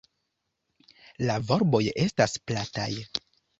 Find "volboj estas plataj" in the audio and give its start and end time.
1.51-2.91